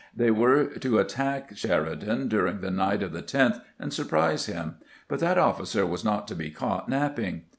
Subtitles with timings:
[0.15, 4.77] They were to attack Sheridan during the night of the 10th and surprise him;
[5.07, 7.43] but that officer was not to be caught napping.